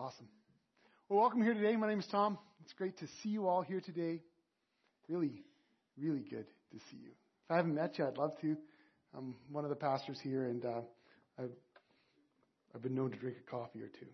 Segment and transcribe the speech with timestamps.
[0.00, 0.28] Awesome.
[1.10, 1.76] Well, welcome here today.
[1.76, 2.38] My name is Tom.
[2.64, 4.22] It's great to see you all here today.
[5.10, 5.42] Really,
[5.98, 7.10] really good to see you.
[7.44, 8.56] If I haven't met you, I'd love to.
[9.14, 10.80] I'm one of the pastors here, and uh,
[11.38, 11.50] I've,
[12.74, 14.06] I've been known to drink a coffee or two.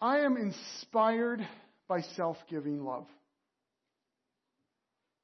[0.00, 1.46] I am inspired
[1.88, 3.04] by self giving love.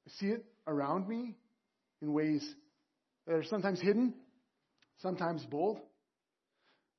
[0.06, 1.34] I see it around me
[2.02, 2.46] in ways
[3.26, 4.12] that are sometimes hidden,
[5.00, 5.78] sometimes bold.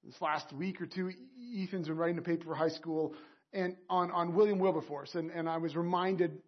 [0.04, 1.12] This last week or two,
[1.56, 3.14] Ethan's been writing a paper for high school
[3.52, 6.40] and on, on William Wilberforce, and, and I was reminded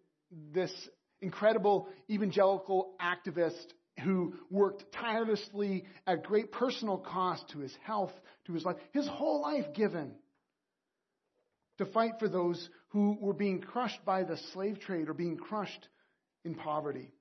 [0.54, 0.72] this
[1.20, 3.66] incredible evangelical activist
[4.02, 8.12] who worked tirelessly at great personal cost to his health,
[8.46, 10.12] to his life, his whole life given
[11.78, 15.88] to fight for those who were being crushed by the slave trade or being crushed
[16.44, 17.12] in poverty.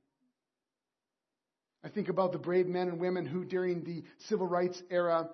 [1.83, 5.29] I think about the brave men and women who, during the civil rights era,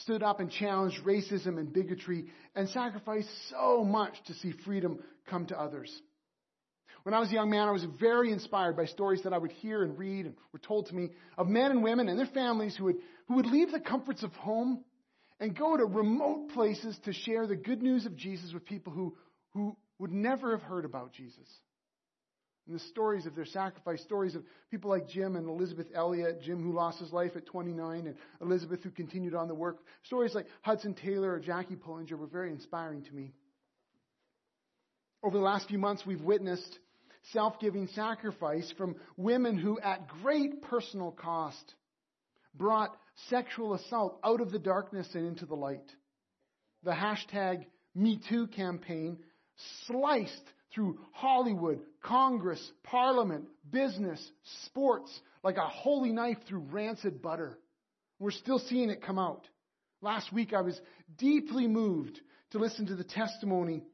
[0.00, 5.46] stood up and challenged racism and bigotry and sacrificed so much to see freedom come
[5.46, 5.92] to others.
[7.02, 9.50] When I was a young man, I was very inspired by stories that I would
[9.50, 12.76] hear and read and were told to me of men and women and their families
[12.76, 14.84] who would, who would leave the comforts of home
[15.40, 19.16] and go to remote places to share the good news of Jesus with people who,
[19.52, 21.48] who would never have heard about Jesus.
[22.66, 26.62] And the stories of their sacrifice, stories of people like Jim and Elizabeth Elliot, Jim
[26.62, 29.78] who lost his life at 29, and Elizabeth who continued on the work.
[30.04, 33.32] Stories like Hudson Taylor or Jackie Pullinger were very inspiring to me.
[35.24, 36.78] Over the last few months, we've witnessed
[37.32, 41.74] self-giving sacrifice from women who, at great personal cost,
[42.54, 42.96] brought
[43.28, 45.88] sexual assault out of the darkness and into the light.
[46.84, 49.18] The hashtag MeToo campaign
[49.86, 50.42] sliced
[50.74, 54.20] through Hollywood, Congress, Parliament, business,
[54.64, 55.10] sports,
[55.42, 57.58] like a holy knife through rancid butter.
[58.18, 59.46] We're still seeing it come out.
[60.00, 60.80] Last week I was
[61.16, 63.84] deeply moved to listen to the testimony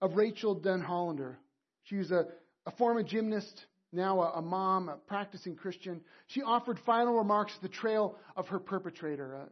[0.00, 1.36] of Rachel Denhollander.
[1.84, 2.26] She was a,
[2.66, 6.00] a former gymnast, now a, a, mom, a practicing Christian.
[6.28, 9.48] She offered final remarks at the trail of her perpetrator, a,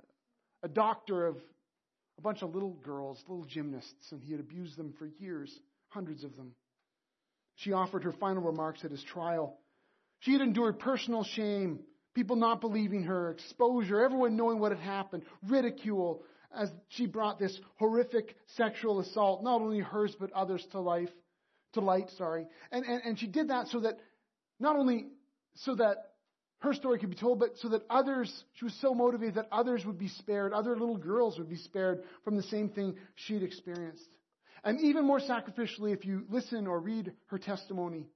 [0.62, 1.36] a doctor of
[2.18, 5.58] a bunch of little girls, little gymnasts, and he had abused them for years
[5.88, 6.52] hundreds of them.
[7.60, 9.58] She offered her final remarks at his trial.
[10.20, 11.80] She had endured personal shame,
[12.14, 16.22] people not believing her, exposure, everyone knowing what had happened, ridicule,
[16.54, 21.10] as she brought this horrific sexual assault, not only hers but others to life,
[21.74, 22.46] to light, sorry.
[22.72, 23.98] And, and, and she did that so that,
[24.58, 25.08] not only
[25.56, 26.12] so that
[26.60, 29.84] her story could be told, but so that others, she was so motivated that others
[29.84, 34.08] would be spared, other little girls would be spared from the same thing she'd experienced.
[34.62, 38.06] And even more sacrificially, if you listen or read her testimony,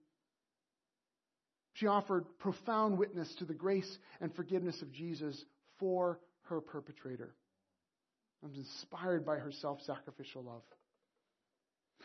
[1.75, 5.43] she offered profound witness to the grace and forgiveness of Jesus
[5.79, 7.35] for her perpetrator.
[8.43, 10.63] I was inspired by her self sacrificial love.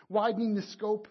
[0.07, 1.07] Widening the scope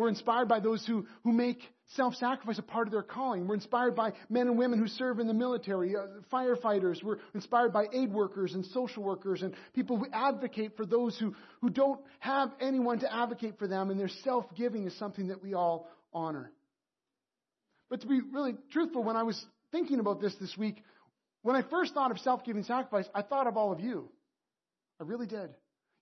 [0.00, 1.60] we're inspired by those who, who make
[1.94, 3.46] self-sacrifice a part of their calling.
[3.46, 7.02] We're inspired by men and women who serve in the military, uh, firefighters.
[7.02, 11.34] We're inspired by aid workers and social workers and people who advocate for those who,
[11.60, 15.52] who don't have anyone to advocate for them and their self-giving is something that we
[15.52, 16.50] all honor.
[17.90, 20.82] But to be really truthful, when I was thinking about this this week,
[21.42, 24.08] when I first thought of self-giving sacrifice, I thought of all of you.
[24.98, 25.50] I really did.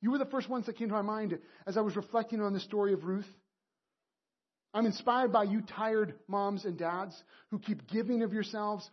[0.00, 1.36] You were the first ones that came to my mind
[1.66, 3.26] as I was reflecting on the story of Ruth.
[4.74, 7.14] I'm inspired by you tired moms and dads
[7.50, 8.88] who keep giving of yourselves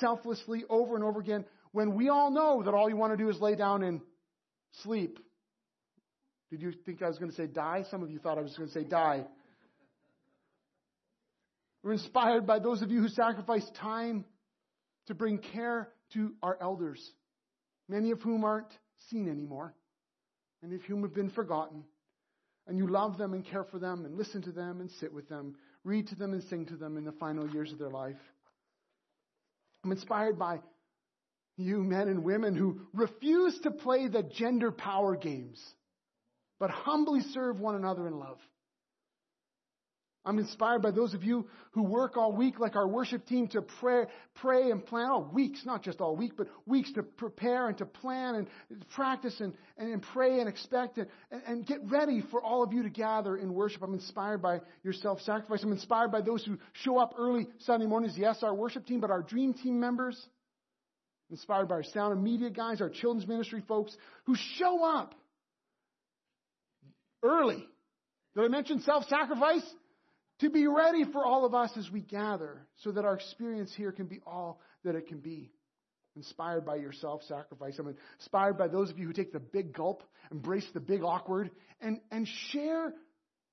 [0.00, 3.28] selflessly over and over again when we all know that all you want to do
[3.28, 4.00] is lay down and
[4.82, 5.18] sleep.
[6.50, 7.84] Did you think I was going to say die?
[7.90, 9.24] Some of you thought I was going to say die.
[11.82, 14.24] We're inspired by those of you who sacrifice time
[15.06, 17.00] to bring care to our elders,
[17.88, 18.72] many of whom aren't
[19.10, 19.74] seen anymore,
[20.62, 21.84] many of whom have been forgotten
[22.66, 25.28] and you love them and care for them and listen to them and sit with
[25.28, 28.16] them, read to them and sing to them in the final years of their life.
[29.84, 30.60] I'm inspired by
[31.56, 35.62] you men and women who refuse to play the gender power games,
[36.58, 38.38] but humbly serve one another in love.
[40.26, 43.60] I'm inspired by those of you who work all week like our worship team to
[43.60, 44.04] pray,
[44.36, 47.84] pray and plan all weeks, not just all week, but weeks to prepare and to
[47.84, 48.34] plan
[48.70, 51.08] and practice and, and, and pray and expect and,
[51.46, 53.82] and get ready for all of you to gather in worship.
[53.82, 55.62] I'm inspired by your self-sacrifice.
[55.62, 58.14] I'm inspired by those who show up early Sunday mornings.
[58.16, 60.18] Yes, our worship team, but our dream team members.
[61.30, 63.94] Inspired by our sound and media guys, our children's ministry folks
[64.24, 65.14] who show up
[67.22, 67.66] early.
[68.36, 69.64] Did I mention self-sacrifice?
[70.40, 73.92] To be ready for all of us as we gather so that our experience here
[73.92, 75.52] can be all that it can be.
[76.16, 77.76] inspired by your self sacrifice.
[77.78, 81.50] I'm inspired by those of you who take the big gulp, embrace the big awkward,
[81.80, 82.92] and, and share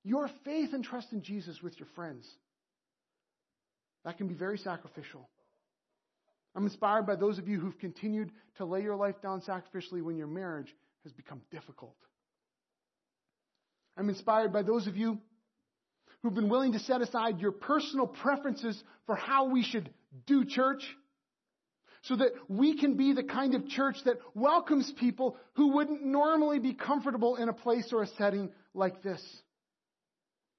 [0.03, 2.27] your faith and trust in Jesus with your friends.
[4.05, 5.27] That can be very sacrificial.
[6.55, 10.17] I'm inspired by those of you who've continued to lay your life down sacrificially when
[10.17, 10.73] your marriage
[11.03, 11.95] has become difficult.
[13.97, 15.19] I'm inspired by those of you
[16.21, 19.89] who've been willing to set aside your personal preferences for how we should
[20.25, 20.83] do church
[22.03, 26.59] so that we can be the kind of church that welcomes people who wouldn't normally
[26.59, 29.21] be comfortable in a place or a setting like this.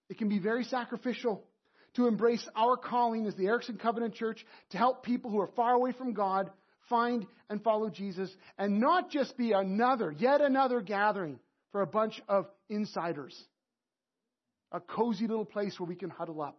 [0.08, 1.44] It can be very sacrificial
[1.94, 5.74] to embrace our calling as the Erickson Covenant Church to help people who are far
[5.74, 6.50] away from God
[6.88, 11.38] find and follow Jesus and not just be another, yet another gathering
[11.70, 13.36] for a bunch of insiders.
[14.72, 16.58] A cozy little place where we can huddle up,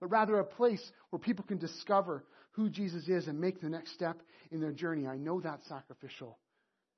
[0.00, 3.94] but rather a place where people can discover who Jesus is and make the next
[3.94, 4.20] step
[4.52, 5.06] in their journey.
[5.06, 6.38] I know that's sacrificial.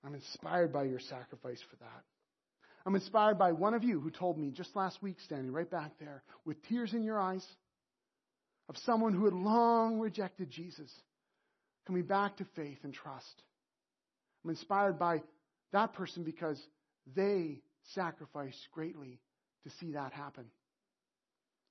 [0.04, 2.04] I'm inspired by your sacrifice for that.
[2.84, 5.92] I'm inspired by one of you who told me just last week, standing right back
[5.98, 7.44] there with tears in your eyes,
[8.68, 10.90] of someone who had long rejected Jesus
[11.86, 13.42] coming back to faith and trust.
[14.44, 15.22] I'm inspired by
[15.72, 16.60] that person because
[17.14, 17.60] they
[17.94, 19.20] sacrificed greatly
[19.66, 20.44] to see that happen.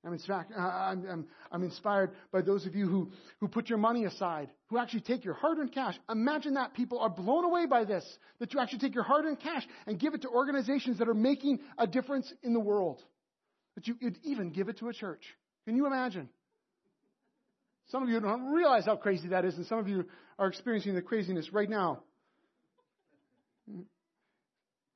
[0.06, 3.80] I'm, in fact, I'm, I'm, I'm, inspired by those of you who, who put your
[3.80, 5.96] money aside, who actually take your hard earned cash.
[6.10, 8.06] Imagine that people are blown away by this,
[8.40, 11.16] that you actually take your hard earned cash and give it to organizations that are
[11.16, 13.02] making a difference in the world.
[13.74, 15.24] That you would even give it to a church.
[15.66, 16.30] Can you imagine?
[17.88, 20.06] Some of you don't realize how crazy that is, and some of you
[20.38, 22.04] are experiencing the craziness right now.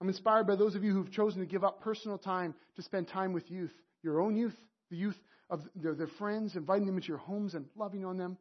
[0.01, 3.09] I'm inspired by those of you who've chosen to give up personal time to spend
[3.09, 4.55] time with youth, your own youth,
[4.89, 5.17] the youth
[5.49, 8.37] of their, their friends, inviting them into your homes and loving on them,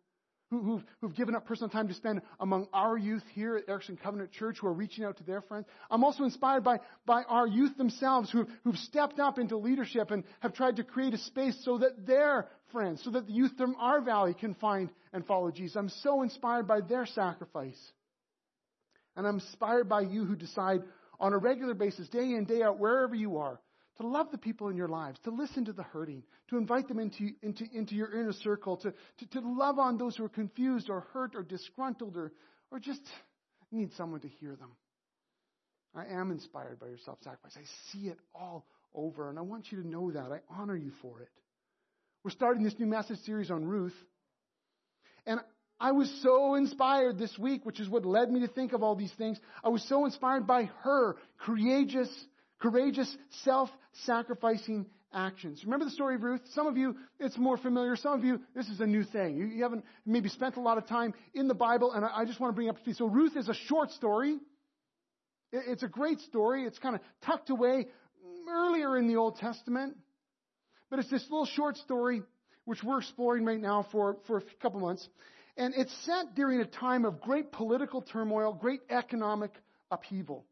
[0.51, 3.99] who, who've, who've given up personal time to spend among our youth here at Erickson
[4.03, 5.67] Covenant Church who are reaching out to their friends.
[5.91, 10.25] I'm also inspired by, by our youth themselves who, who've stepped up into leadership and
[10.41, 13.75] have tried to create a space so that their friends, so that the youth from
[13.79, 15.77] our valley can find and follow Jesus.
[15.77, 17.79] I'm so inspired by their sacrifice.
[19.17, 20.83] And I'm inspired by you who decide
[21.21, 23.61] on a regular basis, day in, day out, wherever you are,
[23.99, 26.99] to love the people in your lives, to listen to the hurting, to invite them
[26.99, 30.89] into, into, into your inner circle, to, to, to love on those who are confused
[30.89, 32.33] or hurt or disgruntled or,
[32.71, 33.01] or just
[33.73, 34.71] need someone to hear them.
[35.95, 37.57] I am inspired by your self sacrifice.
[37.57, 40.31] I see it all over, and I want you to know that.
[40.31, 41.31] I honor you for it.
[42.23, 43.95] We're starting this new message series on Ruth.
[45.27, 45.41] And
[45.81, 48.97] I was so inspired this week, which is what led me to think of all
[48.97, 49.39] these things.
[49.63, 52.09] I was so inspired by her courageous,
[52.59, 55.63] courageous, self-sacrificing actions.
[55.65, 56.41] Remember the story of Ruth?
[56.53, 57.95] Some of you, it's more familiar.
[57.95, 59.37] Some of you, this is a new thing.
[59.37, 62.25] You, you haven't maybe spent a lot of time in the Bible, and I, I
[62.25, 62.95] just want to bring up to you.
[62.95, 64.39] So Ruth is a short story.
[65.53, 66.65] It, it's a great story.
[66.65, 67.87] It's kind of tucked away
[68.51, 69.97] earlier in the Old Testament.
[70.91, 72.23] But it's this little short story
[72.65, 75.09] which we're exploring right now for, for a couple months.
[75.59, 79.51] And it's set during a time of great political turmoil, great economic
[79.91, 80.45] upheaval.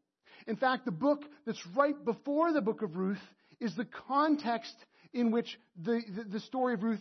[0.47, 3.17] In fact, the book that's right before the book of Ruth
[3.59, 4.75] is the context
[5.13, 6.99] in which the, the, the story of Ruth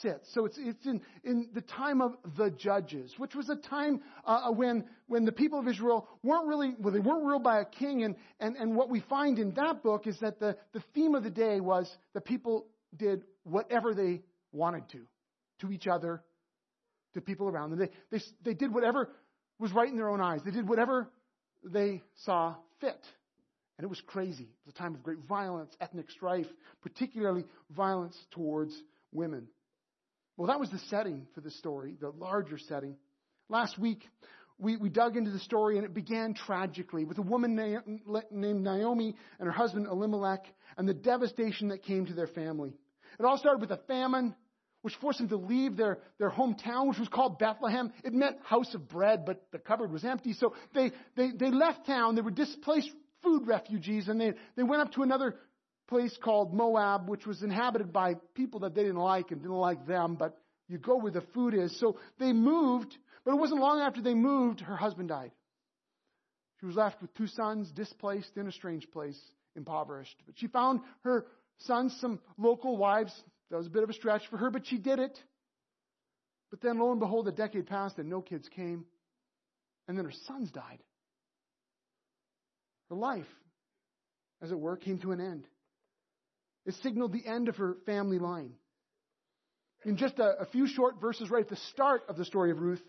[0.00, 0.32] sits.
[0.32, 4.50] So it's, it's in, in the time of the judges, which was a time uh,
[4.50, 8.02] when, when the people of Israel weren't really, well, they weren't ruled by a king.
[8.04, 11.22] And, and, and what we find in that book is that the, the theme of
[11.22, 12.66] the day was the people
[12.96, 15.00] did whatever they wanted to,
[15.60, 16.22] to each other,
[17.14, 17.78] to people around them.
[17.78, 19.10] They, they, they did whatever
[19.58, 20.40] was right in their own eyes.
[20.44, 21.08] They did whatever
[21.64, 22.98] they saw fit.
[23.78, 24.44] And it was crazy.
[24.44, 26.46] It was a time of great violence, ethnic strife,
[26.82, 28.74] particularly violence towards
[29.12, 29.48] women.
[30.36, 32.96] Well, that was the setting for the story, the larger setting.
[33.48, 34.02] Last week,
[34.58, 39.16] we, we dug into the story and it began tragically with a woman named Naomi
[39.38, 40.44] and her husband Elimelech
[40.76, 42.72] and the devastation that came to their family.
[43.18, 44.34] It all started with a famine
[44.82, 47.92] which forced them to leave their, their hometown, which was called Bethlehem.
[48.04, 50.34] It meant house of bread, but the cupboard was empty.
[50.34, 52.16] So they, they, they left town.
[52.16, 52.90] They were displaced
[53.22, 55.36] food refugees, and they, they went up to another
[55.88, 59.86] place called Moab, which was inhabited by people that they didn't like and didn't like
[59.86, 60.36] them, but
[60.68, 61.78] you go where the food is.
[61.78, 65.32] So they moved, but it wasn't long after they moved, her husband died.
[66.60, 69.20] She was left with two sons, displaced in a strange place,
[69.54, 70.16] impoverished.
[70.26, 71.26] But she found her
[71.58, 73.12] sons some local wives
[73.52, 75.22] that was a bit of a stretch for her, but she did it.
[76.50, 78.86] But then lo and behold, a decade passed and no kids came.
[79.86, 80.78] And then her sons died.
[82.88, 83.26] Her life,
[84.40, 85.46] as it were, came to an end.
[86.64, 88.54] It signaled the end of her family line.
[89.84, 92.58] In just a, a few short verses right at the start of the story of
[92.58, 92.82] Ruth,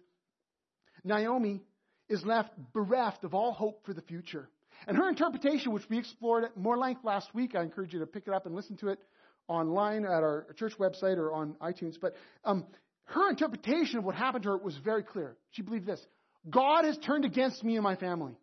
[1.03, 1.61] Naomi
[2.07, 4.47] is left bereft of all hope for the future.
[4.87, 8.05] And her interpretation, which we explored at more length last week, I encourage you to
[8.05, 8.99] pick it up and listen to it
[9.47, 11.95] online at our church website or on iTunes.
[11.99, 12.65] But um,
[13.05, 15.35] her interpretation of what happened to her was very clear.
[15.51, 16.01] She believed this
[16.49, 18.37] God has turned against me and my family.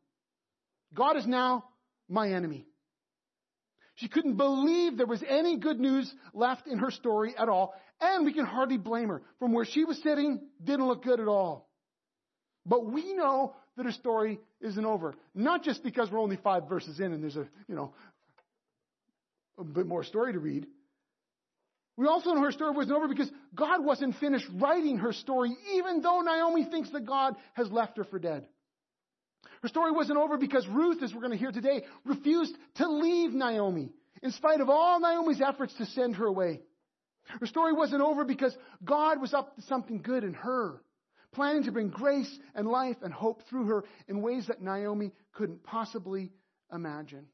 [0.95, 1.65] God is now
[2.09, 2.67] my enemy.
[3.97, 8.25] She couldn't believe there was any good news left in her story at all, and
[8.25, 9.23] we can hardly blame her.
[9.39, 11.69] From where she was sitting, didn't look good at all.
[12.65, 15.15] But we know that her story isn't over.
[15.35, 17.93] Not just because we're only five verses in and there's a, you know,
[19.59, 20.67] a bit more story to read.
[22.01, 26.01] We also know her story wasn't over because God wasn't finished writing her story, even
[26.01, 28.47] though Naomi thinks that God has left her for dead.
[29.61, 33.35] Her story wasn't over because Ruth, as we're going to hear today, refused to leave
[33.35, 33.91] Naomi,
[34.23, 36.63] in spite of all Naomi's efforts to send her away.
[37.39, 40.81] Her story wasn't over because God was up to something good in her,
[41.33, 45.65] planning to bring grace and life and hope through her in ways that Naomi couldn't
[45.65, 46.33] possibly
[46.73, 47.27] imagine.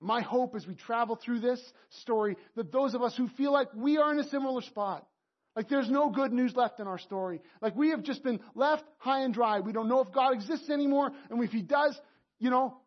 [0.00, 3.68] My hope as we travel through this story that those of us who feel like
[3.74, 5.06] we are in a similar spot,
[5.54, 8.84] like there's no good news left in our story, like we have just been left
[8.98, 9.60] high and dry.
[9.60, 11.98] We don't know if God exists anymore, and if He does,
[12.38, 12.78] you know,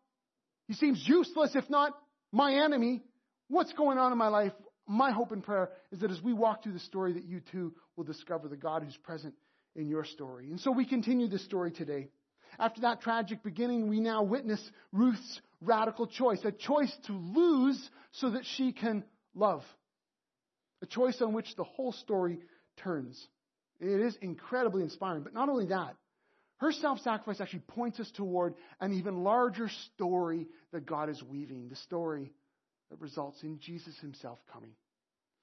[0.66, 1.96] He seems useless, if not
[2.32, 3.02] my enemy.
[3.48, 4.52] What's going on in my life?
[4.86, 7.74] My hope and prayer is that as we walk through the story, that you too
[7.96, 9.34] will discover the God who's present
[9.76, 10.50] in your story.
[10.50, 12.08] And so we continue this story today.
[12.58, 14.60] After that tragic beginning, we now witness
[14.92, 19.04] Ruth's radical choice, a choice to lose so that she can
[19.34, 19.62] love.
[20.82, 22.38] A choice on which the whole story
[22.82, 23.20] turns.
[23.80, 25.22] It is incredibly inspiring.
[25.22, 25.96] But not only that,
[26.58, 31.68] her self sacrifice actually points us toward an even larger story that God is weaving,
[31.68, 32.32] the story
[32.90, 34.70] that results in Jesus himself coming.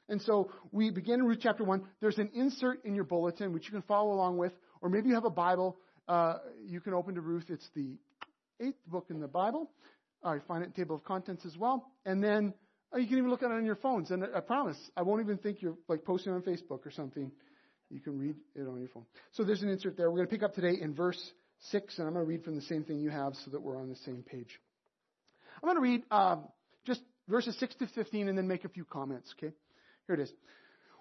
[0.10, 1.84] And so we begin in Ruth chapter 1.
[2.02, 5.16] There's an insert in your bulletin which you can follow along with, or maybe you
[5.16, 5.78] have a Bible.
[6.08, 7.46] Uh, you can open to Ruth.
[7.50, 7.98] It's the
[8.60, 9.70] eighth book in the Bible.
[10.24, 11.92] I find it in table of contents as well.
[12.06, 12.54] And then
[12.94, 14.12] uh, you can even look at it on your phones.
[14.12, 17.32] And I promise, I won't even think you're like posting on Facebook or something.
[17.90, 19.06] You can read it on your phone.
[19.34, 20.10] So there's an insert there.
[20.10, 21.20] We're going to pick up today in verse
[21.70, 23.80] 6, and I'm going to read from the same thing you have so that we're
[23.80, 24.60] on the same page.
[25.62, 26.46] I'm going to read um,
[26.86, 29.54] just verses 6 to 15 and then make a few comments, okay?
[30.08, 30.32] Here it is.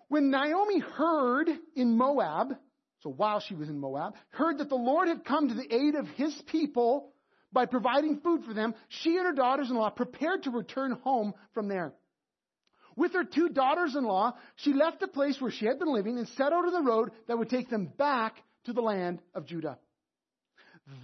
[0.09, 2.55] When Naomi heard in Moab,
[3.03, 5.95] so while she was in Moab, heard that the Lord had come to the aid
[5.95, 7.13] of his people
[7.53, 11.35] by providing food for them, she and her daughters in law prepared to return home
[11.53, 11.93] from there.
[12.97, 16.19] With her two daughters in law, she left the place where she had been living
[16.19, 19.47] and set out on the road that would take them back to the land of
[19.47, 19.79] Judah.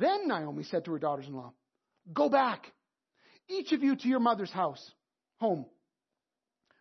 [0.01, 1.53] Then Naomi said to her daughters in law,
[2.13, 2.73] Go back,
[3.49, 4.91] each of you to your mother's house,
[5.39, 5.67] home.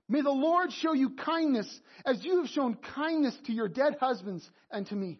[0.07, 1.67] May the Lord show you kindness
[2.05, 5.19] as you have shown kindness to your dead husbands and to me.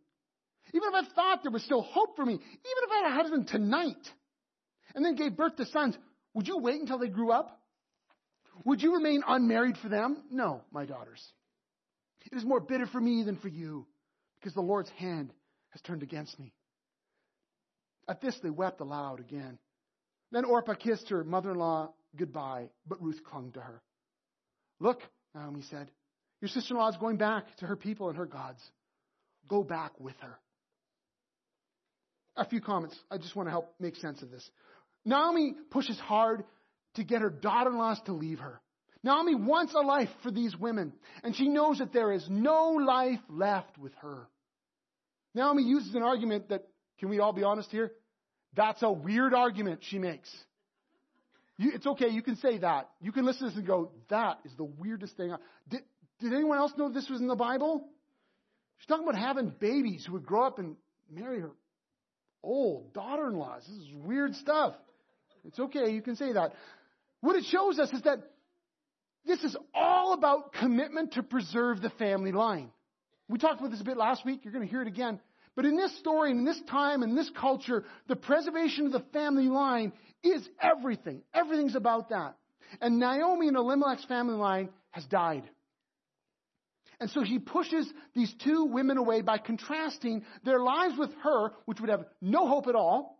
[0.73, 3.15] Even if I thought there was still hope for me, even if I had a
[3.15, 4.09] husband tonight,
[4.95, 5.97] and then gave birth to sons,
[6.33, 7.59] would you wait until they grew up?
[8.65, 10.23] Would you remain unmarried for them?
[10.31, 11.21] No, my daughters.
[12.31, 13.85] It is more bitter for me than for you,
[14.39, 15.33] because the Lord's hand
[15.71, 16.53] has turned against me.
[18.07, 19.57] At this, they wept aloud again.
[20.31, 23.81] Then Orpah kissed her mother in law goodbye, but Ruth clung to her.
[24.79, 25.01] Look,
[25.35, 25.89] Naomi said,
[26.41, 28.61] your sister in law is going back to her people and her gods.
[29.47, 30.37] Go back with her
[32.35, 32.97] a few comments.
[33.09, 34.49] I just want to help make sense of this.
[35.05, 36.43] Naomi pushes hard
[36.95, 38.61] to get her daughter in laws to leave her.
[39.03, 43.19] Naomi wants a life for these women, and she knows that there is no life
[43.29, 44.27] left with her.
[45.33, 46.67] Naomi uses an argument that,
[46.99, 47.91] can we all be honest here?
[48.55, 50.29] That's a weird argument she makes.
[51.57, 52.89] You, it's okay, you can say that.
[53.01, 55.33] You can listen to this and go, that is the weirdest thing.
[55.69, 55.81] Did,
[56.19, 57.87] did anyone else know this was in the Bible?
[58.77, 60.75] She's talking about having babies who would grow up and
[61.09, 61.51] marry her
[62.43, 63.63] old daughter in laws.
[63.67, 64.73] This is weird stuff.
[65.45, 66.53] It's okay, you can say that.
[67.21, 68.19] What it shows us is that
[69.25, 72.71] this is all about commitment to preserve the family line.
[73.27, 74.41] We talked about this a bit last week.
[74.43, 75.19] You're going to hear it again.
[75.55, 79.47] But in this story, in this time, in this culture, the preservation of the family
[79.47, 79.93] line
[80.23, 81.21] is everything.
[81.33, 82.35] Everything's about that.
[82.79, 85.43] And Naomi and Elimelech's family line has died.
[87.01, 91.81] And so he pushes these two women away by contrasting their lives with her, which
[91.81, 93.19] would have no hope at all,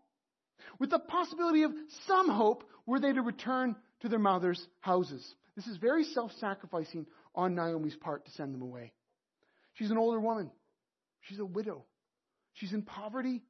[0.78, 1.72] with the possibility of
[2.06, 5.34] some hope were they to return to their mother's houses.
[5.56, 8.92] This is very self sacrificing on Naomi's part to send them away.
[9.74, 10.52] She's an older woman.
[11.22, 11.84] She's a widow.
[12.54, 13.42] She's in poverty.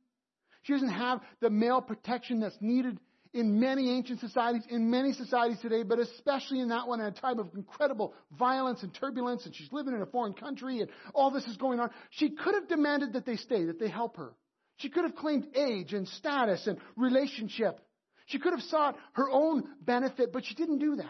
[0.63, 2.99] She doesn't have the male protection that's needed
[3.35, 7.21] in many ancient societies, in many societies today, but especially in that one at a
[7.21, 11.31] time of incredible violence and turbulence, and she's living in a foreign country, and all
[11.31, 11.91] this is going on.
[12.11, 14.33] She could have demanded that they stay, that they help her.
[14.77, 17.81] She could have claimed age and status and relationship.
[18.27, 21.07] She could have sought her own benefit, but she didn't do that.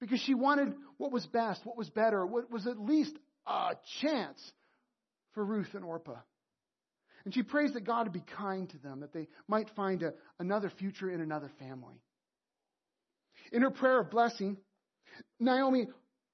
[0.00, 3.16] Because she wanted what was best, what was better, what was at least
[3.46, 4.52] a chance
[5.32, 6.18] for Ruth and Orpah.
[7.26, 10.14] And she prays that God would be kind to them, that they might find a,
[10.38, 12.00] another future in another family.
[13.50, 14.56] In her prayer of blessing,
[15.40, 15.88] Naomi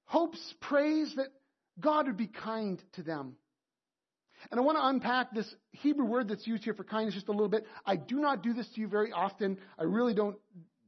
[0.05, 1.29] hopes, prays that
[1.81, 3.37] God would be kind to them.
[4.51, 7.33] And I want to unpack this Hebrew word that's used here for kindness just a
[7.33, 7.65] little bit.
[7.87, 9.57] I do not do this to you very often.
[9.79, 10.37] I really don't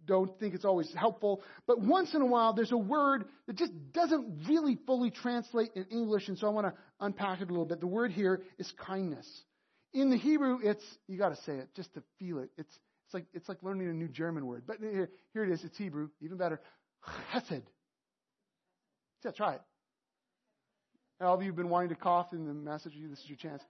[0.06, 1.42] don't think it's always helpful.
[1.66, 5.87] But once in a while, there's a word that just doesn't really fully translate in
[5.90, 7.80] English, and so I want to unpack it a little bit.
[7.80, 9.26] The word here is kindness.
[9.94, 12.50] In the Hebrew, it's you got to say it just to feel it.
[12.58, 14.64] It's it's like it's like learning a new German word.
[14.66, 15.62] But here, here it is.
[15.64, 16.60] It's Hebrew, even better.
[17.32, 17.62] Chesed.
[19.24, 19.62] Yeah, try it.
[21.20, 22.92] All of you have been wanting to cough in the message.
[22.94, 23.62] You, this is your chance.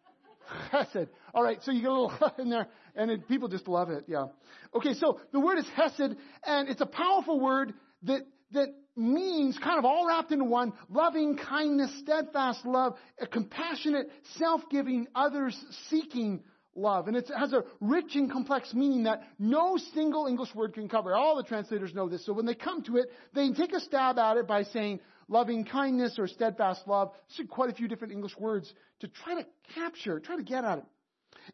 [0.72, 1.08] Chesed.
[1.34, 4.04] All right, so you get a little in there, and it, people just love it.
[4.08, 4.26] Yeah.
[4.74, 8.22] Okay, so the word is Hesed, and it's a powerful word that
[8.52, 15.08] that means kind of all wrapped into one: loving kindness, steadfast love, a compassionate, self-giving,
[15.14, 16.42] others-seeking
[16.76, 17.08] love.
[17.08, 21.14] And it has a rich and complex meaning that no single English word can cover.
[21.14, 22.26] All the translators know this.
[22.26, 25.64] So when they come to it, they take a stab at it by saying loving
[25.64, 27.12] kindness or steadfast love.
[27.36, 30.78] There's quite a few different English words to try to capture, try to get at
[30.78, 30.84] it.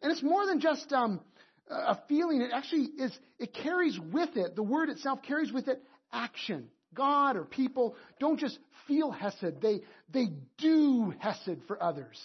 [0.01, 1.21] And it's more than just um,
[1.69, 2.41] a feeling.
[2.41, 5.81] It actually is, it carries with it, the word itself carries with it
[6.11, 6.67] action.
[6.93, 8.57] God or people don't just
[8.87, 9.81] feel Hesed, they,
[10.11, 12.19] they do Hesed for others.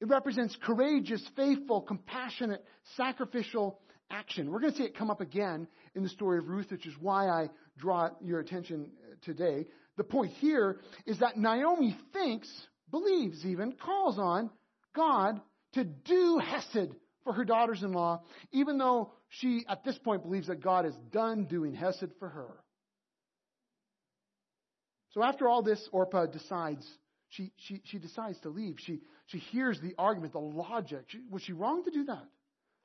[0.00, 2.64] It represents courageous, faithful, compassionate,
[2.96, 4.50] sacrificial action.
[4.50, 6.94] We're going to see it come up again in the story of Ruth, which is
[7.00, 7.48] why I
[7.78, 9.66] draw your attention uh, today.
[9.96, 12.48] The point here is that Naomi thinks,
[12.90, 14.50] believes even, calls on
[14.94, 15.40] God
[15.72, 16.90] to do Hesed
[17.24, 20.94] for her daughters in law, even though she, at this point, believes that God is
[21.10, 22.54] done doing Hesed for her.
[25.16, 26.86] So after all this, Orpah decides,
[27.30, 28.76] she, she, she decides to leave.
[28.80, 31.04] She, she hears the argument, the logic.
[31.08, 32.24] She, was she wrong to do that?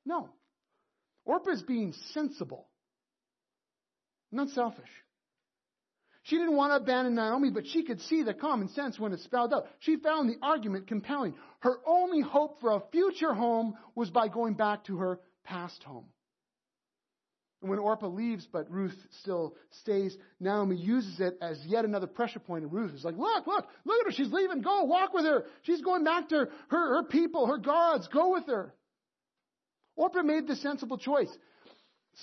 [0.06, 0.30] No.
[1.26, 2.70] Orpah is being sensible,
[4.32, 4.88] not selfish.
[6.24, 9.20] She didn't want to abandon Naomi, but she could see the common sense when it
[9.20, 9.68] spelled out.
[9.80, 11.36] She found the argument compelling.
[11.60, 16.06] Her only hope for a future home was by going back to her past home.
[17.62, 22.40] And when Orpah leaves, but Ruth still stays, Naomi uses it as yet another pressure
[22.40, 22.64] point.
[22.64, 24.12] And Ruth is like, look, look, look at her.
[24.12, 24.62] She's leaving.
[24.62, 25.46] Go, walk with her.
[25.64, 28.08] She's going back to her, her people, her gods.
[28.12, 28.74] Go with her.
[29.96, 31.30] Orpah made the sensible choice.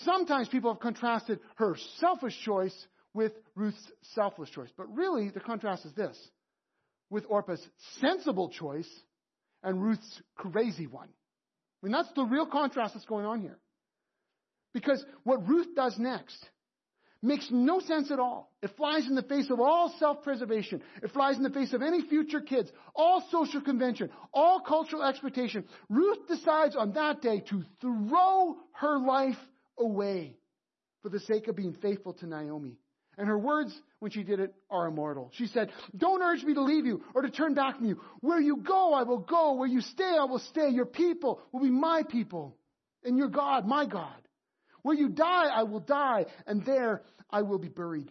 [0.03, 2.75] Sometimes people have contrasted her selfish choice
[3.15, 4.71] with Ruth's selfless choice.
[4.77, 6.17] But really, the contrast is this
[7.11, 7.65] with Orpah's
[8.01, 8.89] sensible choice
[9.63, 11.09] and Ruth's crazy one.
[11.09, 13.59] I mean, that's the real contrast that's going on here.
[14.73, 16.37] Because what Ruth does next
[17.23, 18.53] makes no sense at all.
[18.63, 20.83] It flies in the face of all self-preservation.
[21.03, 25.65] It flies in the face of any future kids, all social convention, all cultural expectation.
[25.89, 29.37] Ruth decides on that day to throw her life
[29.79, 30.37] away
[31.03, 32.77] for the sake of being faithful to Naomi.
[33.17, 35.31] And her words when she did it are immortal.
[35.35, 38.01] She said, Don't urge me to leave you or to turn back from you.
[38.21, 39.55] Where you go, I will go.
[39.55, 40.69] Where you stay, I will stay.
[40.69, 42.57] Your people will be my people.
[43.03, 44.28] And your God, my God.
[44.89, 46.25] Where you die, I will die.
[46.47, 48.11] And there I will be buried.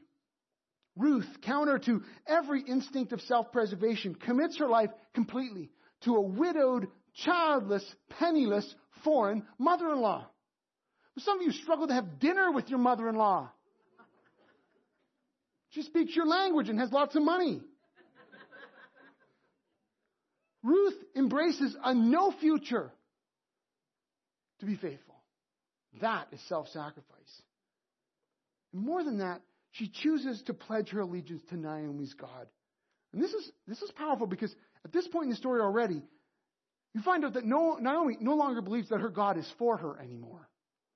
[0.96, 7.84] Ruth, counter to every instinct of self-preservation, commits her life completely to a widowed, childless,
[8.20, 10.28] penniless, foreign mother-in-law.
[11.18, 13.50] Some of you struggle to have dinner with your mother-in-law.
[15.70, 17.60] She speaks your language and has lots of money.
[20.62, 22.92] Ruth embraces a no future
[24.60, 25.07] to be faithful.
[26.02, 27.42] That is self sacrifice.
[28.74, 32.48] More than that, she chooses to pledge her allegiance to Naomi's God.
[33.14, 36.02] And this is, this is powerful because at this point in the story already,
[36.94, 40.00] you find out that no, Naomi no longer believes that her God is for her
[40.00, 40.50] anymore.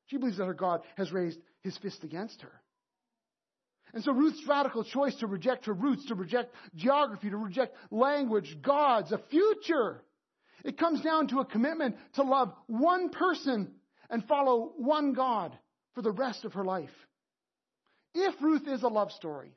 [0.08, 2.52] She believes that her God has raised his fist against her.
[3.94, 8.58] And so Ruth's radical choice to reject her roots, to reject geography, to reject language,
[8.62, 10.02] gods, a future,
[10.64, 13.72] it comes down to a commitment to love one person
[14.12, 15.58] and follow one God
[15.95, 16.89] for the rest of her life.
[18.13, 19.56] if Ruth is a love story,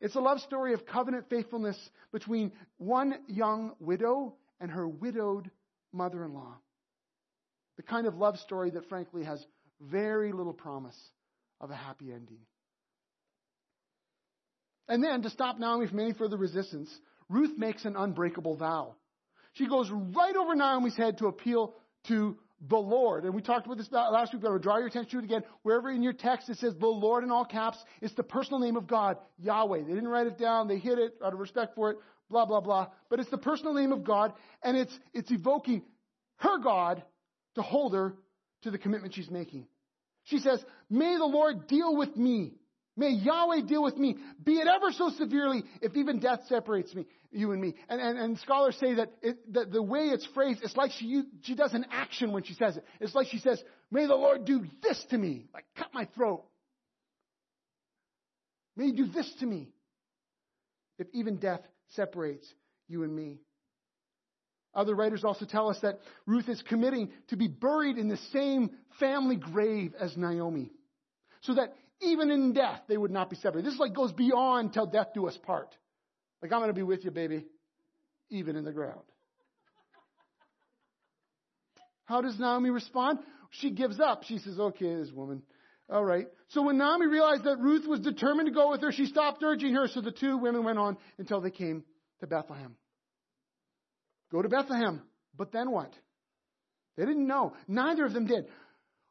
[0.00, 1.78] it's a love story of covenant faithfulness
[2.12, 5.50] between one young widow and her widowed
[5.92, 6.56] mother in law.
[7.76, 9.44] The kind of love story that, frankly, has
[9.80, 10.96] very little promise
[11.60, 12.40] of a happy ending.
[14.88, 16.90] And then, to stop Naomi from any further resistance,
[17.28, 18.94] Ruth makes an unbreakable vow.
[19.54, 21.74] She goes right over Naomi's head to appeal
[22.08, 23.24] to the Lord.
[23.24, 25.42] And we talked about this last week, but I'll draw your attention to it again.
[25.62, 28.76] Wherever in your text it says the Lord in all caps, it's the personal name
[28.76, 29.82] of God, Yahweh.
[29.82, 31.98] They didn't write it down, they hid it out of respect for it,
[32.30, 32.88] blah, blah, blah.
[33.10, 35.82] But it's the personal name of God, and it's, it's evoking
[36.36, 37.02] her God
[37.56, 38.14] to hold her
[38.62, 39.66] to the commitment she's making.
[40.24, 42.54] She says, May the Lord deal with me.
[42.96, 47.06] May Yahweh deal with me, be it ever so severely, if even death separates me,
[47.30, 47.74] you and me.
[47.90, 51.22] And, and, and scholars say that, it, that the way it's phrased, it's like she,
[51.42, 52.84] she does an action when she says it.
[53.00, 56.44] It's like she says, May the Lord do this to me, like cut my throat.
[58.76, 59.68] May he do this to me,
[60.98, 62.46] if even death separates
[62.88, 63.40] you and me.
[64.74, 68.70] Other writers also tell us that Ruth is committing to be buried in the same
[69.00, 70.70] family grave as Naomi.
[71.42, 73.70] So that even in death, they would not be separated.
[73.70, 75.74] This like goes beyond till death do us part.
[76.42, 77.46] Like, I'm going to be with you, baby,
[78.30, 79.00] even in the ground.
[82.04, 83.18] How does Naomi respond?
[83.50, 84.24] She gives up.
[84.24, 85.42] She says, okay, this woman.
[85.88, 86.26] All right.
[86.48, 89.74] So when Naomi realized that Ruth was determined to go with her, she stopped urging
[89.74, 89.88] her.
[89.88, 91.84] So the two women went on until they came
[92.20, 92.76] to Bethlehem.
[94.30, 95.02] Go to Bethlehem.
[95.36, 95.92] But then what?
[96.96, 97.54] They didn't know.
[97.68, 98.46] Neither of them did.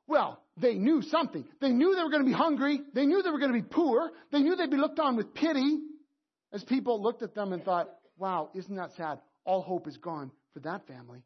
[0.07, 1.45] Well, they knew something.
[1.59, 2.81] They knew they were going to be hungry.
[2.93, 4.11] They knew they were going to be poor.
[4.31, 5.79] They knew they'd be looked on with pity
[6.53, 9.19] as people looked at them and thought, wow, isn't that sad?
[9.43, 11.23] All hope is gone for that family.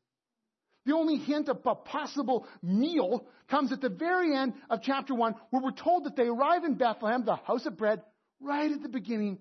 [0.86, 5.36] The only hint of a possible meal comes at the very end of chapter 1,
[5.52, 8.02] where we're told that they arrive in Bethlehem, the house of bread,
[8.40, 9.40] right at the beginning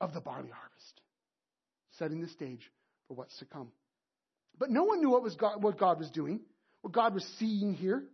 [0.00, 1.00] of the barley harvest,
[1.98, 2.70] setting the stage
[3.08, 3.68] for what's to come.
[4.58, 6.40] But no one knew what, was God, what God was doing,
[6.82, 8.04] what God was seeing here,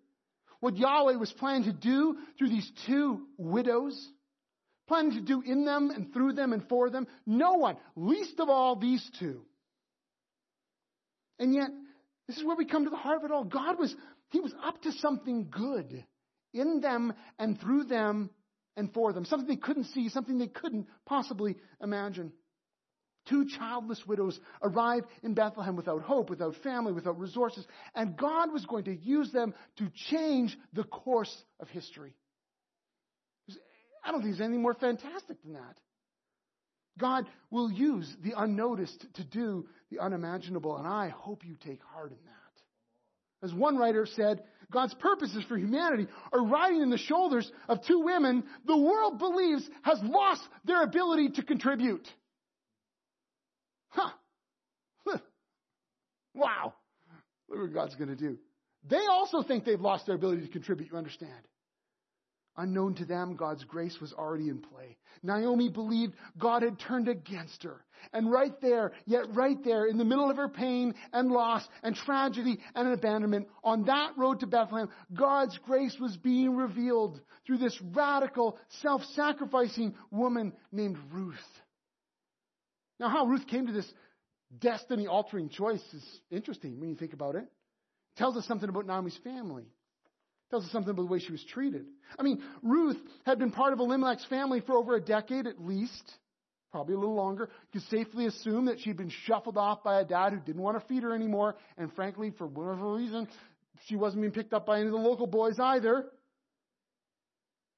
[0.66, 3.96] what Yahweh was planning to do through these two widows,
[4.88, 7.06] planning to do in them and through them and for them.
[7.24, 9.42] No one, least of all these two.
[11.38, 11.68] And yet,
[12.26, 13.44] this is where we come to the heart of it all.
[13.44, 13.94] God was,
[14.30, 16.04] He was up to something good
[16.52, 18.30] in them and through them
[18.76, 19.24] and for them.
[19.24, 22.32] Something they couldn't see, something they couldn't possibly imagine.
[23.28, 28.64] Two childless widows arrive in Bethlehem without hope, without family, without resources, and God was
[28.66, 32.14] going to use them to change the course of history.
[34.04, 35.76] I don't think there's anything more fantastic than that.
[36.98, 42.12] God will use the unnoticed to do the unimaginable, and I hope you take heart
[42.12, 43.44] in that.
[43.46, 48.00] As one writer said, God's purposes for humanity are riding in the shoulders of two
[48.00, 52.06] women the world believes has lost their ability to contribute.
[53.96, 55.18] Huh.
[56.34, 56.74] wow.
[57.48, 58.38] Look what God's going to do.
[58.88, 61.32] They also think they've lost their ability to contribute, you understand.
[62.58, 64.96] Unknown to them, God's grace was already in play.
[65.22, 67.84] Naomi believed God had turned against her.
[68.12, 71.94] And right there, yet right there, in the middle of her pain and loss and
[71.94, 77.78] tragedy and abandonment, on that road to Bethlehem, God's grace was being revealed through this
[77.94, 81.34] radical, self-sacrificing woman named Ruth.
[82.98, 83.90] Now, how Ruth came to this
[84.58, 87.42] destiny altering choice is interesting when you think about it.
[87.42, 87.48] it.
[88.16, 89.64] Tells us something about Naomi's family.
[89.64, 91.86] It tells us something about the way she was treated.
[92.18, 96.12] I mean, Ruth had been part of Elimelech's family for over a decade at least,
[96.72, 97.50] probably a little longer.
[97.72, 100.80] You could safely assume that she'd been shuffled off by a dad who didn't want
[100.80, 103.28] to feed her anymore, and frankly, for whatever reason,
[103.86, 106.06] she wasn't being picked up by any of the local boys either.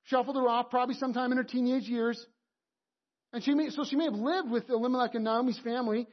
[0.04, 2.24] Shuffled her off, probably sometime in her teenage years.
[3.32, 6.06] And she may, so she may have lived with Elimelech and Naomi's family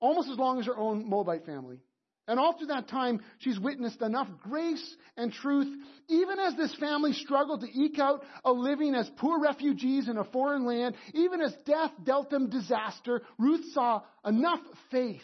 [0.00, 1.80] almost as long as her own Moabite family.
[2.28, 5.68] And all through that time, she's witnessed enough grace and truth,
[6.08, 10.24] even as this family struggled to eke out a living as poor refugees in a
[10.24, 14.58] foreign land, even as death dealt them disaster, Ruth saw enough
[14.90, 15.22] faith,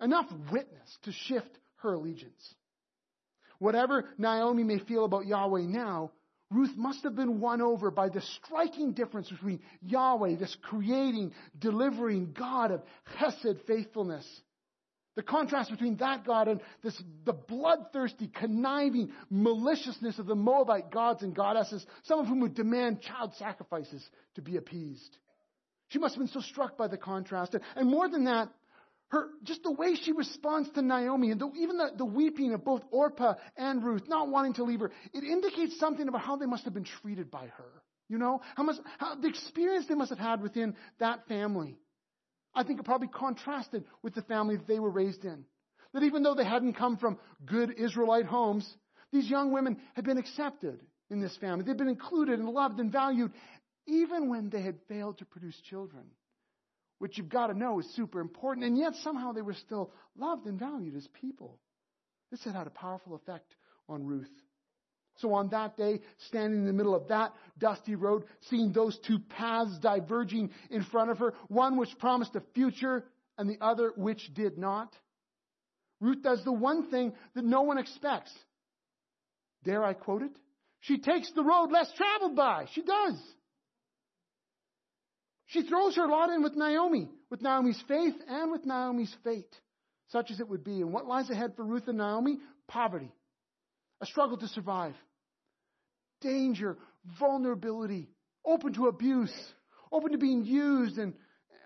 [0.00, 2.54] enough witness to shift her allegiance.
[3.58, 6.12] Whatever Naomi may feel about Yahweh now,
[6.50, 12.32] Ruth must have been won over by the striking difference between Yahweh, this creating, delivering
[12.32, 12.82] God of
[13.18, 14.24] chesed faithfulness.
[15.16, 21.22] The contrast between that God and this, the bloodthirsty, conniving maliciousness of the Moabite gods
[21.22, 25.16] and goddesses, some of whom would demand child sacrifices to be appeased.
[25.88, 27.56] She must have been so struck by the contrast.
[27.74, 28.50] And more than that,
[29.08, 32.64] her, just the way she responds to Naomi and the, even the, the weeping of
[32.64, 36.46] both Orpah and Ruth, not wanting to leave her, it indicates something about how they
[36.46, 37.82] must have been treated by her.
[38.08, 41.76] You know, how much, how, the experience they must have had within that family.
[42.54, 45.44] I think it probably contrasted with the family that they were raised in.
[45.92, 48.68] That even though they hadn't come from good Israelite homes,
[49.12, 51.64] these young women had been accepted in this family.
[51.64, 53.32] They'd been included and loved and valued,
[53.86, 56.06] even when they had failed to produce children
[56.98, 60.46] which you've got to know is super important, and yet somehow they were still loved
[60.46, 61.58] and valued as people.
[62.30, 63.54] This had had a powerful effect
[63.88, 64.30] on Ruth.
[65.18, 69.18] So on that day, standing in the middle of that dusty road, seeing those two
[69.18, 73.04] paths diverging in front of her, one which promised a future
[73.38, 74.94] and the other which did not,
[76.00, 78.32] Ruth does the one thing that no one expects.
[79.64, 80.36] Dare I quote it?
[80.80, 82.66] She takes the road less traveled by.
[82.72, 83.18] She does.
[85.46, 89.54] She throws her lot in with Naomi, with Naomi's faith and with Naomi's fate,
[90.08, 90.80] such as it would be.
[90.80, 92.38] And what lies ahead for Ruth and Naomi?
[92.66, 93.12] Poverty,
[94.00, 94.94] a struggle to survive,
[96.20, 96.76] danger,
[97.20, 98.08] vulnerability,
[98.44, 99.32] open to abuse,
[99.92, 101.14] open to being used, and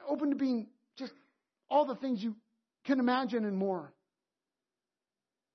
[0.07, 0.67] open to being
[0.99, 1.13] just
[1.71, 2.37] all the things you
[2.85, 3.95] can imagine and more.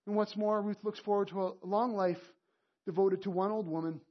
[0.07, 2.17] And what's more, Ruth looks forward to a long life
[2.87, 4.01] devoted to one old woman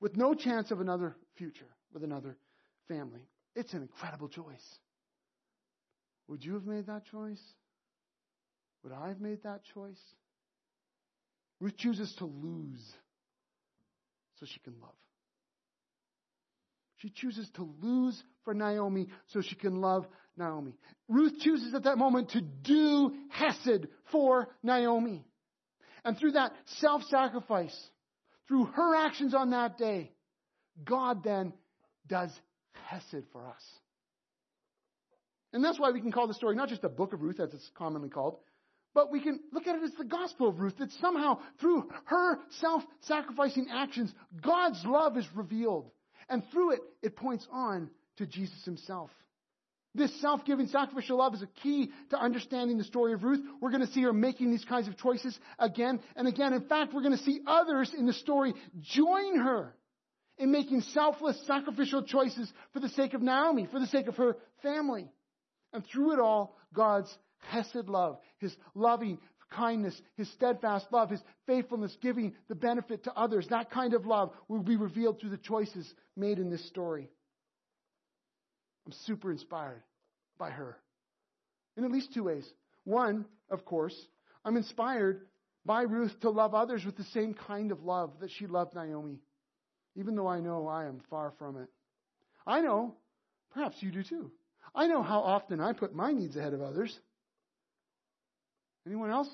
[0.00, 2.36] with no chance of another future with another
[2.88, 3.28] family.
[3.54, 4.78] It's an incredible choice.
[6.28, 7.40] Would you have made that choice?
[8.82, 10.00] Would I have made that choice?
[11.60, 12.80] Ruth chooses to lose
[14.38, 14.94] so she can love.
[16.98, 20.74] She chooses to lose for Naomi so she can love Naomi.
[21.08, 25.24] Ruth chooses at that moment to do Hesed for Naomi.
[26.04, 27.76] And through that self sacrifice,
[28.46, 30.12] through her actions on that day,
[30.84, 31.52] God then
[32.06, 32.30] does
[32.86, 33.62] Hesed for us.
[35.52, 37.52] And that's why we can call the story not just the book of Ruth, as
[37.54, 38.38] it's commonly called,
[38.94, 42.38] but we can look at it as the gospel of Ruth, that somehow through her
[42.60, 44.12] self sacrificing actions,
[44.42, 45.90] God's love is revealed.
[46.28, 49.10] And through it, it points on to Jesus himself.
[49.94, 53.40] This self giving sacrificial love is a key to understanding the story of Ruth.
[53.60, 56.52] We're going to see her making these kinds of choices again and again.
[56.52, 59.74] In fact, we're going to see others in the story join her
[60.38, 64.36] in making selfless, sacrificial choices for the sake of Naomi, for the sake of her
[64.62, 65.10] family.
[65.72, 69.18] And through it all, God's Hesed love, His loving
[69.50, 74.30] kindness, His steadfast love, His faithfulness, giving the benefit to others, that kind of love
[74.48, 77.08] will be revealed through the choices made in this story.
[78.86, 79.82] I'm super inspired
[80.38, 80.78] by her
[81.76, 82.48] in at least two ways.
[82.84, 83.94] One, of course,
[84.44, 85.26] I'm inspired
[85.64, 89.20] by Ruth to love others with the same kind of love that she loved Naomi
[89.98, 91.68] even though I know I am far from it.
[92.46, 92.94] I know,
[93.52, 94.30] perhaps you do too.
[94.74, 96.96] I know how often I put my needs ahead of others.
[98.86, 99.28] Anyone else?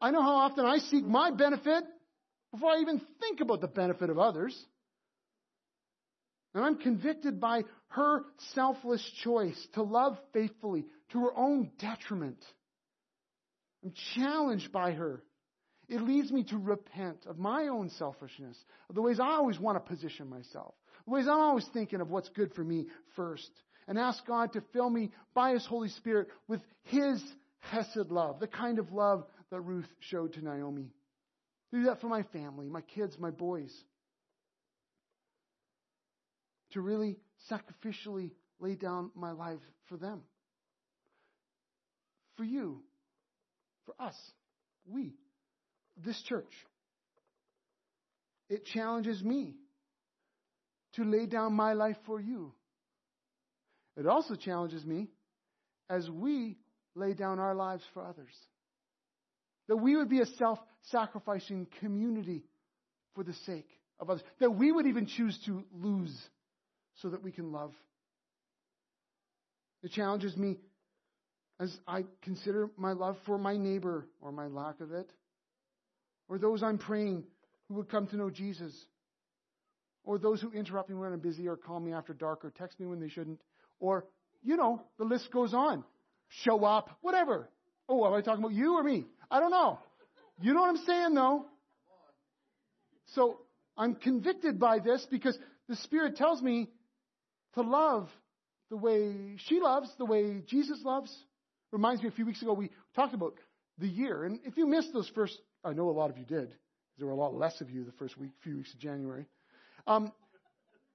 [0.00, 1.84] I know how often I seek my benefit
[2.50, 4.56] before I even think about the benefit of others.
[6.54, 8.22] And I'm convicted by her
[8.54, 12.42] selfless choice to love faithfully to her own detriment.
[13.84, 15.22] I'm challenged by her
[15.88, 18.56] it leads me to repent of my own selfishness,
[18.88, 22.10] of the ways I always want to position myself, the ways I'm always thinking of
[22.10, 23.50] what's good for me first,
[23.86, 27.22] and ask God to fill me by His Holy Spirit with His
[27.60, 30.90] Hesed love, the kind of love that Ruth showed to Naomi.
[31.72, 33.72] Do that for my family, my kids, my boys.
[36.72, 37.16] To really
[37.50, 40.22] sacrificially lay down my life for them.
[42.36, 42.82] For you.
[43.84, 44.16] For us.
[44.88, 45.14] We
[46.04, 46.52] this church.
[48.48, 49.54] It challenges me
[50.94, 52.52] to lay down my life for you.
[53.96, 55.08] It also challenges me
[55.88, 56.58] as we
[56.94, 58.32] lay down our lives for others.
[59.68, 60.58] That we would be a self
[60.90, 62.44] sacrificing community
[63.14, 64.22] for the sake of others.
[64.38, 66.16] That we would even choose to lose
[67.02, 67.72] so that we can love.
[69.82, 70.56] It challenges me
[71.58, 75.10] as I consider my love for my neighbor or my lack of it
[76.28, 77.24] or those I'm praying
[77.68, 78.72] who would come to know Jesus,
[80.04, 82.78] or those who interrupt me when I'm busy, or call me after dark, or text
[82.78, 83.40] me when they shouldn't,
[83.80, 84.06] or,
[84.42, 85.84] you know, the list goes on.
[86.28, 87.48] Show up, whatever.
[87.88, 89.06] Oh, am I talking about you or me?
[89.30, 89.78] I don't know.
[90.40, 91.46] You know what I'm saying, though?
[93.14, 93.40] So
[93.76, 96.68] I'm convicted by this because the Spirit tells me
[97.54, 98.08] to love
[98.70, 101.14] the way she loves, the way Jesus loves.
[101.72, 103.34] Reminds me a few weeks ago we talked about
[103.78, 104.24] the year.
[104.24, 106.54] And if you missed those first I know a lot of you did.
[106.96, 109.26] There were a lot less of you the first week, few weeks of January.
[109.86, 110.12] Um,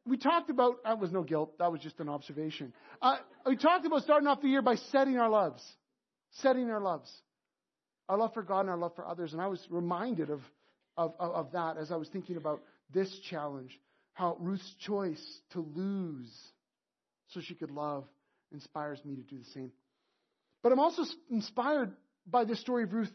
[0.06, 2.74] we talked about, that was no guilt, that was just an observation.
[3.02, 5.62] Uh, we talked about starting off the year by setting our loves.
[6.38, 7.12] Setting our loves.
[8.10, 9.34] Our love for God and our love for others.
[9.34, 10.42] And I was reminded of,
[10.98, 12.62] of, of, of that as I was thinking about
[12.94, 13.78] this challenge.
[14.14, 16.32] How Ruth's choice to lose
[17.28, 18.06] so she could love
[18.52, 19.72] inspires me to do the same.
[20.64, 21.94] But I'm also inspired
[22.26, 23.12] by this story of Ruth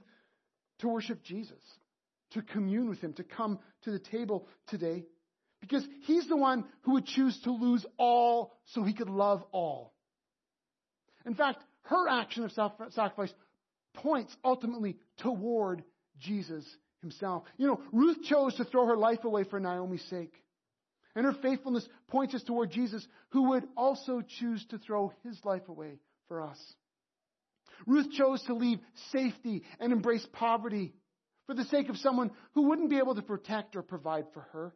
[0.81, 1.59] to worship Jesus,
[2.33, 5.05] to commune with him, to come to the table today.
[5.61, 9.95] Because he's the one who would choose to lose all so he could love all.
[11.25, 13.33] In fact, her action of sacrifice
[13.95, 15.83] points ultimately toward
[16.21, 16.65] Jesus
[17.01, 17.45] himself.
[17.57, 20.35] You know, Ruth chose to throw her life away for Naomi's sake.
[21.15, 25.69] And her faithfulness points us toward Jesus, who would also choose to throw his life
[25.69, 26.59] away for us.
[27.87, 28.79] Ruth chose to leave
[29.13, 30.95] safety and embrace poverty
[31.47, 34.75] for the sake of someone who wouldn't be able to protect or provide for her.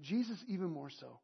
[0.00, 1.20] Jesus, even more so.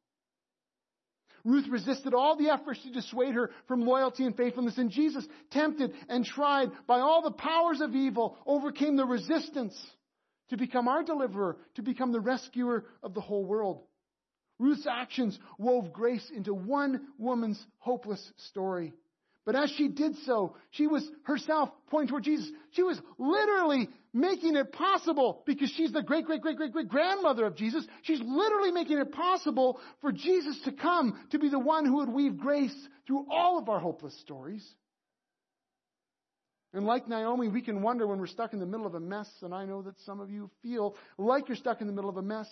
[1.45, 5.93] Ruth resisted all the efforts to dissuade her from loyalty and faithfulness, and Jesus, tempted
[6.09, 9.79] and tried by all the powers of evil, overcame the resistance
[10.49, 13.83] to become our deliverer, to become the rescuer of the whole world.
[14.59, 18.95] Ruth's actions wove grace into one woman's hopeless story.
[19.45, 22.51] But as she did so, she was herself pointing toward Jesus.
[22.71, 27.45] She was literally making it possible because she's the great, great, great, great, great grandmother
[27.45, 27.87] of Jesus.
[28.03, 32.09] She's literally making it possible for Jesus to come to be the one who would
[32.09, 32.75] weave grace
[33.07, 34.67] through all of our hopeless stories.
[36.73, 39.29] And like Naomi, we can wonder when we're stuck in the middle of a mess,
[39.43, 42.17] and I know that some of you feel like you're stuck in the middle of
[42.17, 42.49] a mess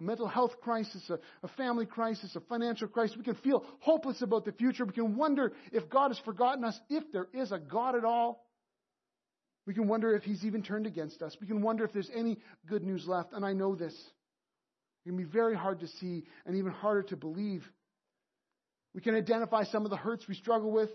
[0.00, 3.16] a mental health crisis, a, a, family crisis, a financial crisis.
[3.16, 4.84] We can feel hopeless about the future.
[4.84, 8.46] We can wonder if God has forgotten us, if there is a God at all.
[9.66, 11.36] We can wonder if He's even turned against us.
[11.40, 13.32] We can wonder if there's any good news left.
[13.32, 13.94] And I know this.
[15.04, 17.64] It can be very hard to see and even harder to believe.
[18.94, 20.90] We can identify some of the hurts we struggle with.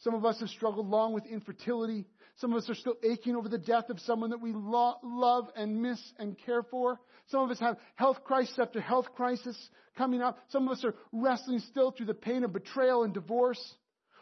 [0.00, 2.06] Some of us have struggled long with infertility.
[2.36, 5.48] Some of us are still aching over the death of someone that we lo- love
[5.54, 6.98] and miss and care for.
[7.28, 9.56] Some of us have health crisis after health crisis
[9.96, 10.38] coming up.
[10.48, 13.60] Some of us are wrestling still through the pain of betrayal and divorce.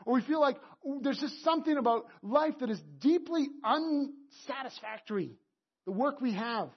[0.05, 0.57] Or we feel like
[1.03, 5.37] there's just something about life that is deeply unsatisfactory.
[5.87, 6.71] The work we have,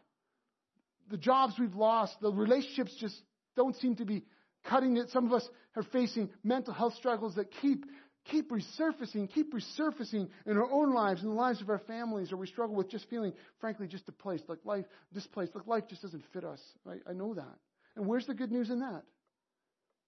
[1.09, 3.15] the jobs we've lost, the relationships just
[3.55, 4.23] don't seem to be
[4.65, 5.09] cutting it.
[5.09, 7.85] Some of us are facing mental health struggles that keep
[8.25, 12.37] keep resurfacing, keep resurfacing in our own lives, in the lives of our families, or
[12.37, 16.23] we struggle with just feeling, frankly, just displaced, like life, displaced, like life just doesn't
[16.33, 16.61] fit us.
[16.87, 17.57] I, I know that.
[17.95, 19.03] And where's the good news in that?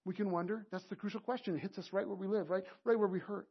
[0.04, 0.66] We can wonder.
[0.70, 1.56] That's the crucial question.
[1.56, 2.64] It hits us right where we live, right?
[2.84, 3.48] Right where we hurt.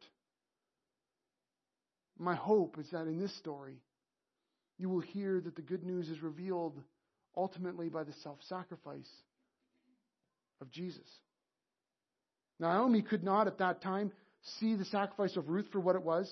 [2.17, 3.81] My hope is that in this story,
[4.77, 6.81] you will hear that the good news is revealed
[7.35, 9.09] ultimately by the self sacrifice
[10.61, 11.07] of Jesus.
[12.59, 14.13] Naomi could not at that time
[14.59, 16.31] see the sacrifice of Ruth for what it was.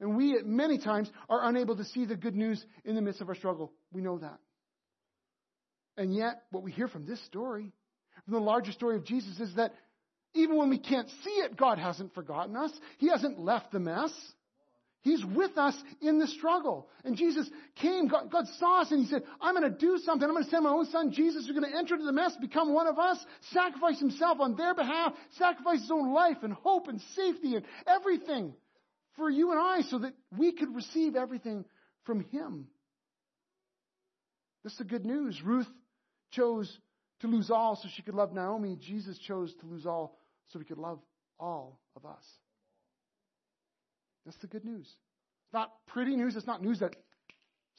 [0.00, 3.20] And we, at many times, are unable to see the good news in the midst
[3.20, 3.72] of our struggle.
[3.92, 4.38] We know that.
[5.96, 7.72] And yet, what we hear from this story,
[8.24, 9.72] from the larger story of Jesus, is that
[10.34, 12.72] even when we can't see it, God hasn't forgotten us.
[12.98, 14.10] He hasn't left the mess.
[15.02, 16.88] He's with us in the struggle.
[17.04, 20.26] And Jesus came, God, God saw us and He said, I'm going to do something.
[20.26, 22.36] I'm going to send my own son, Jesus, who's going to enter into the mess,
[22.40, 23.18] become one of us,
[23.52, 28.54] sacrifice Himself on their behalf, sacrifice His own life and hope and safety and everything
[29.16, 31.64] for you and I so that we could receive everything
[32.04, 32.68] from Him.
[34.62, 35.42] This is the good news.
[35.42, 35.68] Ruth
[36.30, 36.78] chose
[37.20, 38.78] to lose all so she could love Naomi.
[38.80, 40.16] Jesus chose to lose all
[40.52, 41.00] so He could love
[41.40, 42.24] all of us.
[44.24, 44.86] That's the good news.
[44.86, 46.36] It's not pretty news.
[46.36, 46.94] It's not news that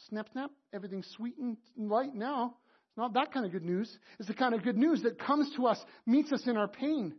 [0.09, 2.55] snap, snap, everything's sweet and light now.
[2.89, 3.97] It's not that kind of good news.
[4.19, 7.15] It's the kind of good news that comes to us, meets us in our pain,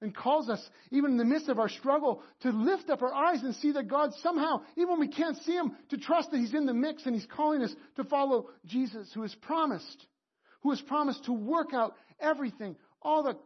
[0.00, 0.60] and calls us,
[0.90, 3.88] even in the midst of our struggle, to lift up our eyes and see that
[3.88, 7.06] God somehow, even when we can't see Him, to trust that He's in the mix
[7.06, 10.06] and He's calling us to follow Jesus, who has promised,
[10.62, 13.38] who has promised to work out everything, all the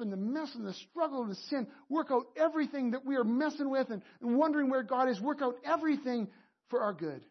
[0.00, 3.24] and the mess and the struggle and the sin, work out everything that we are
[3.24, 6.28] messing with and, and wondering where God is, work out everything
[6.68, 7.22] for our good.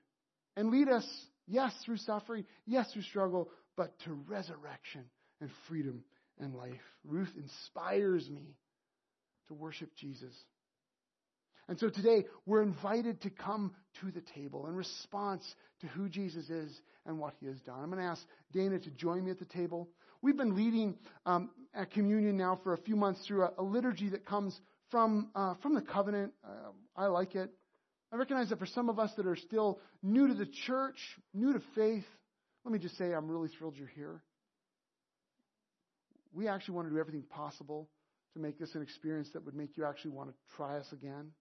[0.55, 1.05] And lead us,
[1.47, 5.05] yes, through suffering, yes, through struggle, but to resurrection
[5.39, 6.03] and freedom
[6.39, 6.73] and life.
[7.05, 8.55] Ruth inspires me
[9.47, 10.33] to worship Jesus.
[11.69, 15.43] And so today, we're invited to come to the table in response
[15.81, 16.71] to who Jesus is
[17.05, 17.79] and what he has done.
[17.81, 18.21] I'm going to ask
[18.53, 19.89] Dana to join me at the table.
[20.21, 20.95] We've been leading
[21.25, 21.49] um,
[21.85, 24.59] communion now for a few months through a, a liturgy that comes
[24.89, 26.33] from uh, from the covenant.
[26.43, 27.51] Uh, I like it.
[28.11, 30.97] I recognize that for some of us that are still new to the church,
[31.33, 32.05] new to faith,
[32.63, 34.21] let me just say I'm really thrilled you're here.
[36.33, 37.89] we actually want to do everything possible
[38.33, 41.31] to make this an experience that would make you actually want to try us again.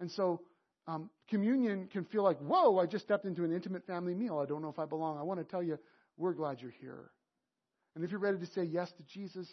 [0.00, 0.40] And so,
[0.86, 4.38] um, communion can feel like, whoa, I just stepped into an intimate family meal.
[4.38, 5.18] I don't know if I belong.
[5.18, 5.78] I want to tell you,
[6.16, 7.10] we're glad you're here.
[7.98, 9.48] And if you're ready to say yes to Jesus,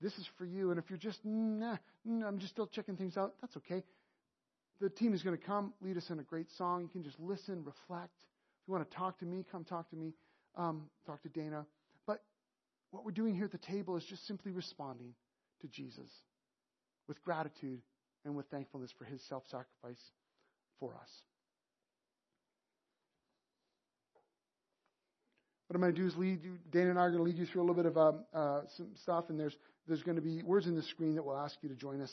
[0.00, 0.70] this is for you.
[0.70, 1.76] And if you're just, nah,
[2.06, 3.82] nah I'm just still checking things out, that's okay.
[4.80, 6.80] The team is going to come, lead us in a great song.
[6.80, 8.14] You can just listen, reflect.
[8.62, 10.14] If you want to talk to me, come talk to me.
[10.56, 11.66] Um, talk to Dana.
[12.06, 12.22] But
[12.92, 15.12] what we're doing here at the table is just simply responding
[15.60, 16.08] to Jesus
[17.08, 17.82] with gratitude
[18.24, 20.00] and with thankfulness for his self sacrifice
[20.80, 21.10] for us.
[25.72, 27.38] What I'm going to do is lead you, Dana and I are going to lead
[27.38, 29.56] you through a little bit of um, uh, some stuff, and there's
[29.88, 32.12] there's going to be words in the screen that will ask you to join us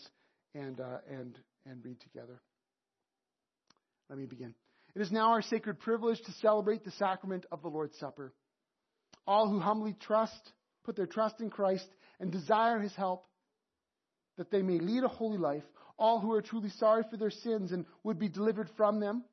[0.56, 1.38] and uh, and
[1.70, 2.40] and read together.
[4.10, 4.54] Let me begin.
[4.96, 8.32] It is now our sacred privilege to celebrate the sacrament of the Lord's Supper.
[9.28, 10.54] All who humbly trust,
[10.86, 11.90] put their trust in Christ,
[12.22, 13.26] and desire His help,
[14.38, 15.66] that they may lead a holy life,
[15.98, 19.26] all who are truly sorry for their sins and would be delivered from them,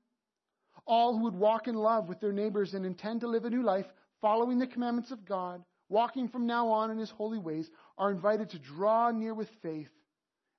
[0.85, 3.62] all who would walk in love with their neighbors and intend to live a new
[3.62, 3.87] life,
[4.27, 8.51] following the commandments of God, walking from now on in his holy ways, are invited
[8.51, 9.87] to draw near with faith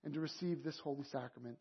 [0.06, 1.60] and to receive this holy sacrament.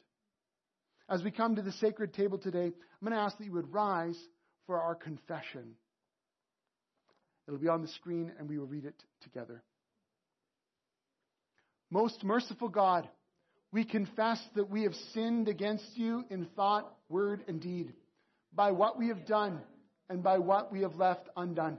[1.08, 3.72] As we come to the sacred table today, I'm going to ask that you would
[3.72, 4.16] rise
[4.68, 5.74] for our confession.
[7.48, 9.64] It'll be on the screen and we will read it together.
[11.90, 13.08] Most merciful God,
[13.72, 17.94] we confess that we have sinned against you in thought, word, and deed,
[18.54, 19.60] by what we have done
[20.08, 21.78] and by what we have left undone.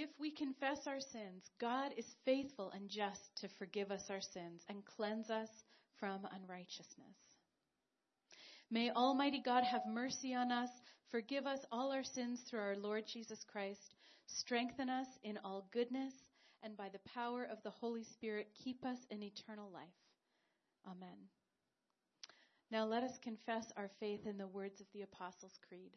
[0.00, 4.62] If we confess our sins, God is faithful and just to forgive us our sins
[4.68, 5.48] and cleanse us
[5.98, 7.16] from unrighteousness.
[8.70, 10.70] May Almighty God have mercy on us,
[11.10, 13.96] forgive us all our sins through our Lord Jesus Christ,
[14.28, 16.14] strengthen us in all goodness,
[16.62, 19.82] and by the power of the Holy Spirit, keep us in eternal life.
[20.86, 21.26] Amen.
[22.70, 25.96] Now let us confess our faith in the words of the Apostles' Creed.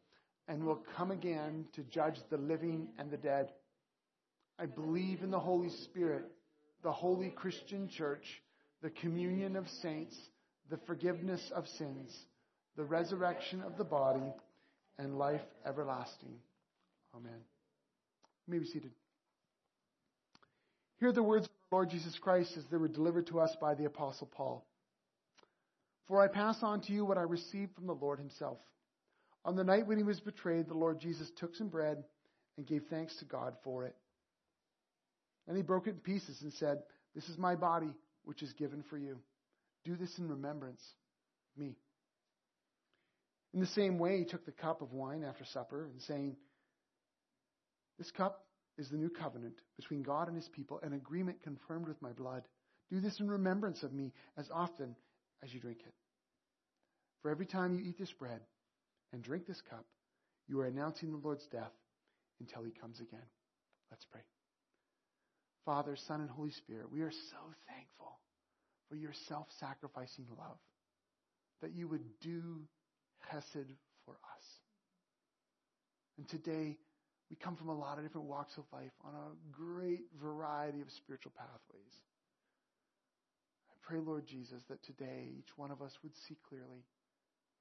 [0.51, 3.53] and will come again to judge the living and the dead.
[4.59, 6.25] I believe in the Holy Spirit,
[6.83, 8.25] the holy Christian church,
[8.81, 10.13] the communion of saints,
[10.69, 12.13] the forgiveness of sins,
[12.75, 14.33] the resurrection of the body,
[14.99, 16.35] and life everlasting.
[17.15, 17.39] Amen.
[18.45, 18.91] You may be seated.
[20.99, 23.73] Hear the words of the Lord Jesus Christ as they were delivered to us by
[23.73, 24.65] the Apostle Paul.
[26.09, 28.57] For I pass on to you what I received from the Lord himself.
[29.43, 32.03] On the night when he was betrayed, the Lord Jesus took some bread
[32.57, 33.95] and gave thanks to God for it.
[35.47, 36.83] And he broke it in pieces and said,
[37.15, 37.91] This is my body,
[38.23, 39.17] which is given for you.
[39.83, 40.81] Do this in remembrance
[41.53, 41.75] of me.
[43.53, 46.37] In the same way, he took the cup of wine after supper and saying,
[47.97, 48.45] This cup
[48.77, 52.43] is the new covenant between God and his people, an agreement confirmed with my blood.
[52.91, 54.95] Do this in remembrance of me as often
[55.43, 55.93] as you drink it.
[57.21, 58.41] For every time you eat this bread
[59.13, 59.85] and drink this cup,
[60.47, 61.71] you are announcing the Lord's death
[62.39, 63.25] until he comes again.
[63.89, 64.21] Let's pray.
[65.65, 67.37] Father, Son, and Holy Spirit, we are so
[67.67, 68.19] thankful
[68.89, 70.57] for your self sacrificing love,
[71.61, 72.61] that you would do
[73.19, 73.69] Hesed
[74.05, 74.45] for us.
[76.17, 76.77] And today,
[77.29, 80.87] we come from a lot of different walks of life on a great variety of
[80.91, 81.93] spiritual pathways
[83.71, 86.85] I pray, Lord Jesus, that today each one of us would see clearly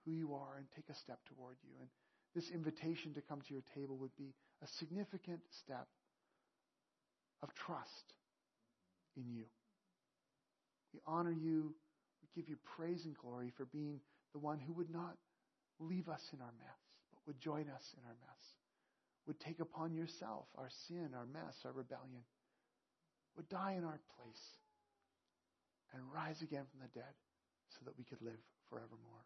[0.04, 1.70] who you are and take a step toward you.
[1.80, 1.88] And
[2.34, 5.88] this invitation to come to your table would be a significant step
[7.42, 8.14] of trust
[9.16, 9.44] in you.
[10.92, 11.74] We honor you.
[12.22, 14.00] We give you praise and glory for being
[14.32, 15.16] the one who would not
[15.78, 16.80] leave us in our mess,
[17.12, 18.44] but would join us in our mess,
[19.26, 22.22] would take upon yourself our sin, our mess, our rebellion,
[23.36, 24.46] would die in our place
[25.94, 27.14] and rise again from the dead
[27.70, 28.38] so that we could live
[28.68, 29.24] forevermore.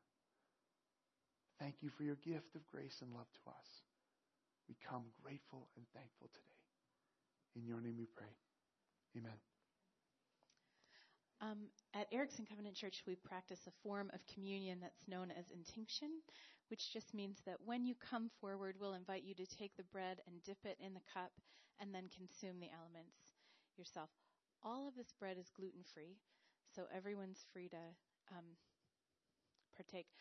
[1.64, 3.68] Thank you for your gift of grace and love to us.
[4.68, 6.60] We come grateful and thankful today.
[7.56, 8.28] In your name we pray.
[9.16, 9.40] Amen.
[11.40, 16.20] Um, at Erickson Covenant Church, we practice a form of communion that's known as intinction,
[16.68, 20.20] which just means that when you come forward, we'll invite you to take the bread
[20.28, 21.32] and dip it in the cup
[21.80, 23.40] and then consume the elements
[23.80, 24.12] yourself.
[24.60, 26.20] All of this bread is gluten free,
[26.76, 27.80] so everyone's free to
[28.36, 28.52] um,
[29.80, 30.12] partake.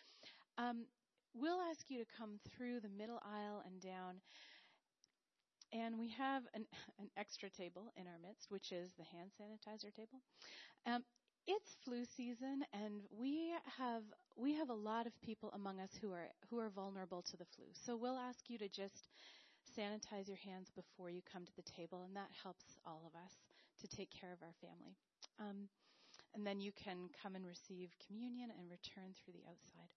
[0.58, 0.88] Um,
[1.34, 4.22] we'll ask you to come through the middle aisle and down.
[5.72, 6.66] And we have an,
[7.00, 10.22] an extra table in our midst, which is the hand sanitizer table.
[10.86, 11.04] Um,
[11.48, 14.04] it's flu season, and we have
[14.38, 17.46] we have a lot of people among us who are who are vulnerable to the
[17.46, 17.66] flu.
[17.74, 19.10] So we'll ask you to just
[19.78, 23.34] sanitize your hands before you come to the table, and that helps all of us
[23.82, 24.96] to take care of our family.
[25.40, 25.68] Um,
[26.36, 29.92] and then you can come and receive communion and return through the outside.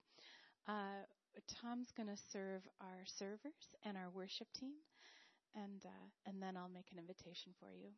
[0.69, 1.07] Uh,
[1.47, 4.75] Tom's going to serve our servers and our worship team,
[5.55, 7.91] and uh, and then I'll make an invitation for you.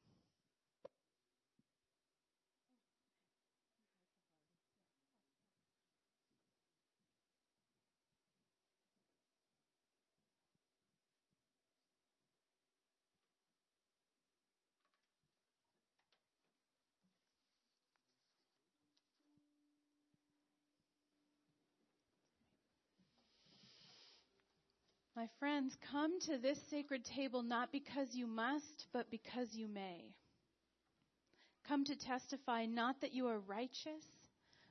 [25.19, 30.15] My friends, come to this sacred table not because you must, but because you may.
[31.67, 34.05] Come to testify not that you are righteous,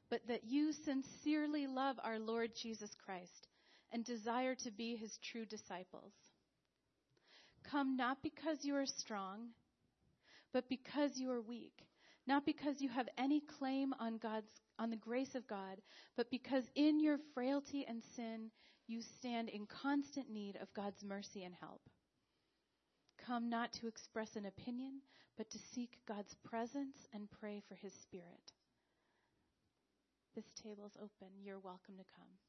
[0.09, 3.49] but that you sincerely love our Lord Jesus Christ
[3.91, 6.13] and desire to be his true disciples.
[7.69, 9.49] Come not because you are strong,
[10.53, 11.85] but because you are weak.
[12.25, 15.81] Not because you have any claim on God's on the grace of God,
[16.15, 18.49] but because in your frailty and sin
[18.87, 21.81] you stand in constant need of God's mercy and help.
[23.25, 25.01] Come not to express an opinion,
[25.37, 28.53] but to seek God's presence and pray for His Spirit.
[30.35, 31.27] This table is open.
[31.43, 32.46] You're welcome to come.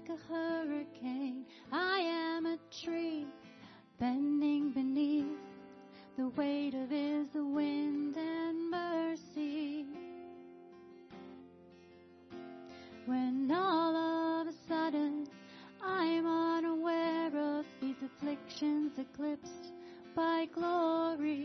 [0.00, 3.26] Like a hurricane, I am a tree
[3.98, 5.26] bending beneath.
[6.16, 9.86] The weight of his wind and mercy.
[13.06, 15.26] When all of a sudden
[15.82, 19.72] I'm unaware of these afflictions eclipsed
[20.14, 21.39] by glory,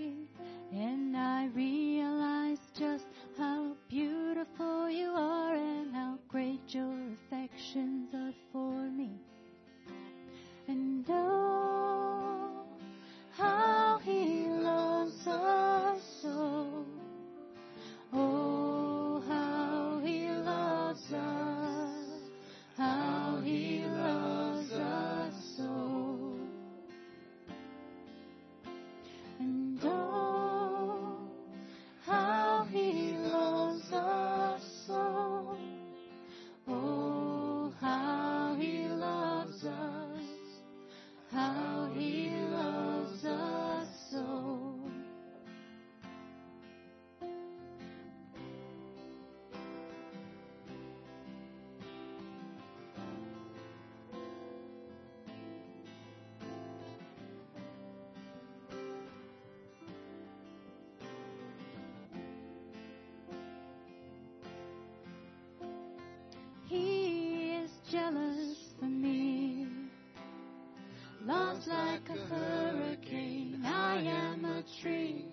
[72.08, 75.26] like a hurricane, I am a tree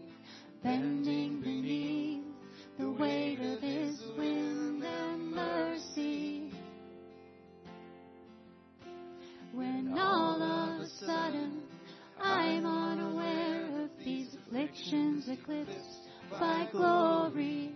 [0.62, 2.24] bending beneath
[2.78, 6.52] the weight of his wind and mercy.
[9.52, 11.62] When all of a sudden
[12.20, 17.74] I'm unaware of these afflictions eclipsed by glory,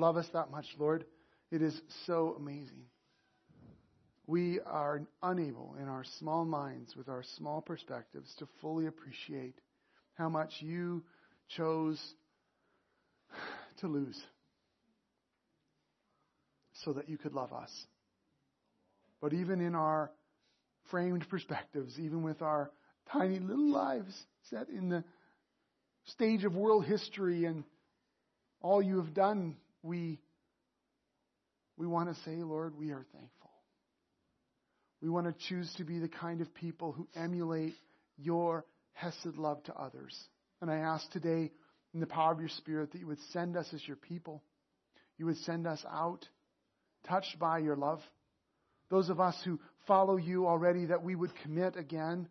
[0.00, 1.04] love us that much, Lord.
[1.50, 2.84] It is so amazing.
[4.26, 9.56] We are unable in our small minds, with our small perspectives, to fully appreciate
[10.14, 11.02] how much you
[11.56, 12.00] chose
[13.80, 14.18] to lose
[16.84, 17.70] so that you could love us.
[19.20, 20.10] But even in our
[20.90, 22.70] framed perspectives, even with our
[23.12, 24.14] tiny little lives
[24.48, 25.04] set in the
[26.06, 27.64] stage of world history and
[28.62, 30.20] all you have done, we,
[31.76, 33.50] we want to say, Lord, we are thankful.
[35.02, 37.74] We want to choose to be the kind of people who emulate
[38.18, 40.16] your Hesed love to others.
[40.60, 41.50] And I ask today,
[41.94, 44.42] in the power of your Spirit, that you would send us as your people.
[45.16, 46.26] You would send us out,
[47.08, 48.00] touched by your love.
[48.90, 52.28] Those of us who follow you already, that we would commit again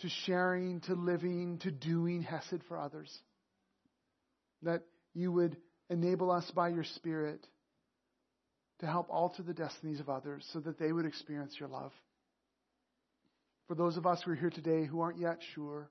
[0.00, 3.12] to sharing, to living, to doing Hesed for others.
[4.62, 4.82] That
[5.14, 5.56] you would
[5.92, 7.46] enable us by your Spirit
[8.80, 11.92] to help alter the destinies of others so that they would experience your love.
[13.68, 15.88] For those of us who are here today who aren't yet sure,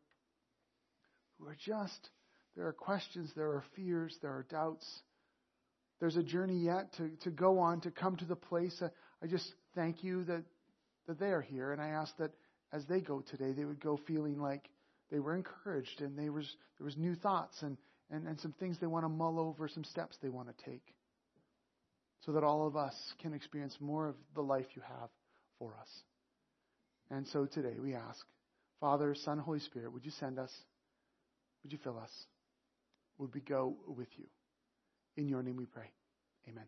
[1.40, 2.10] who are just,
[2.58, 4.86] there are questions, there are fears, there are doubts.
[6.00, 8.82] There's a journey yet to, to go on, to come to the place.
[9.24, 10.44] I just thank you that,
[11.08, 11.72] that they are here.
[11.72, 12.32] And I ask that
[12.74, 14.68] as they go today, they would go feeling like
[15.12, 17.78] they were encouraged and they was, there was new thoughts and,
[18.12, 20.84] and, and some things they want to mull over, some steps they want to take
[22.26, 25.10] so that all of us can experience more of the life you have
[25.58, 25.90] for us.
[27.10, 28.20] And so today we ask,
[28.80, 30.52] Father, Son, Holy Spirit, would you send us?
[31.64, 32.12] Would you fill us?
[33.18, 34.26] Would we go with you?
[35.18, 35.92] In your name we pray.
[36.48, 36.64] Amen.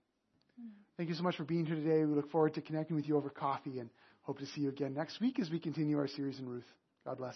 [0.98, 2.06] Thank you so much for being here today.
[2.06, 3.90] We look forward to connecting with you over coffee and
[4.22, 6.68] hope to see you again next week as we continue our series in Ruth.
[7.06, 7.36] God bless.